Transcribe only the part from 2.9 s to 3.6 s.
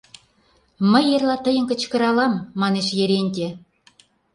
Еренте.